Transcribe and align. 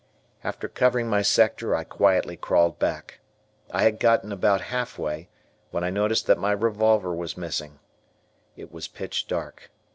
After 0.43 0.67
covering 0.67 1.07
my 1.07 1.21
sector 1.21 1.75
I 1.75 1.83
quietly 1.83 2.35
crawled 2.35 2.79
back. 2.79 3.19
I 3.69 3.83
had 3.83 3.99
gotten 3.99 4.31
about 4.31 4.61
half 4.61 4.97
way, 4.97 5.29
when 5.69 5.83
I 5.83 5.91
noticed 5.91 6.25
that 6.25 6.39
my 6.39 6.53
revolver 6.53 7.13
was 7.13 7.37
missing. 7.37 7.77
It 8.55 8.71
was 8.71 8.87
pitch 8.87 9.27
dark. 9.27 9.69